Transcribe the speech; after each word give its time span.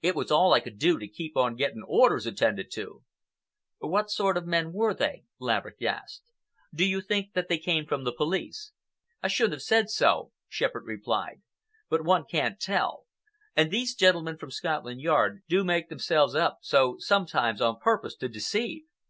It 0.00 0.14
was 0.14 0.30
all 0.30 0.54
I 0.54 0.60
could 0.60 0.78
do 0.78 0.98
to 0.98 1.06
keep 1.06 1.36
on 1.36 1.54
getting 1.54 1.82
orders 1.86 2.24
attended 2.24 2.70
to." 2.70 3.02
"What 3.80 4.10
sort 4.10 4.38
of 4.38 4.46
men 4.46 4.72
were 4.72 4.94
they?" 4.94 5.24
Laverick 5.38 5.82
asked. 5.82 6.22
"Do 6.74 6.86
you 6.86 7.02
think 7.02 7.34
that 7.34 7.48
they 7.48 7.58
came 7.58 7.84
from 7.84 8.04
the 8.04 8.14
police?" 8.14 8.72
"I 9.22 9.28
shouldn't 9.28 9.52
have 9.52 9.60
said 9.60 9.90
so," 9.90 10.32
Shepherd 10.48 10.86
replied, 10.86 11.42
"but 11.90 12.02
one 12.02 12.24
can't 12.24 12.58
tell, 12.58 13.04
and 13.54 13.70
these 13.70 13.94
gentlemen 13.94 14.38
from 14.38 14.50
Scotland 14.52 15.02
Yard 15.02 15.42
do 15.50 15.62
make 15.64 15.90
themselves 15.90 16.34
up 16.34 16.60
so 16.62 16.96
sometimes 16.98 17.60
on 17.60 17.78
purpose 17.78 18.16
to 18.16 18.28
deceive. 18.30 18.84